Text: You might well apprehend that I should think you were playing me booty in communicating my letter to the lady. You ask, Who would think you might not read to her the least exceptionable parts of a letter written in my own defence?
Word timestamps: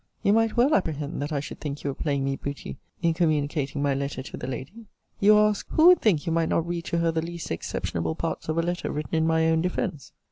You 0.23 0.33
might 0.33 0.57
well 0.57 0.73
apprehend 0.73 1.21
that 1.21 1.31
I 1.31 1.39
should 1.39 1.59
think 1.59 1.83
you 1.83 1.91
were 1.91 1.93
playing 1.93 2.23
me 2.23 2.35
booty 2.35 2.79
in 3.03 3.13
communicating 3.13 3.83
my 3.83 3.93
letter 3.93 4.23
to 4.23 4.35
the 4.35 4.47
lady. 4.47 4.87
You 5.19 5.37
ask, 5.37 5.67
Who 5.69 5.89
would 5.89 6.01
think 6.01 6.25
you 6.25 6.33
might 6.33 6.49
not 6.49 6.65
read 6.67 6.85
to 6.85 6.97
her 6.97 7.11
the 7.11 7.21
least 7.21 7.51
exceptionable 7.51 8.15
parts 8.15 8.49
of 8.49 8.57
a 8.57 8.63
letter 8.63 8.89
written 8.91 9.13
in 9.13 9.27
my 9.27 9.45
own 9.47 9.61
defence? 9.61 10.11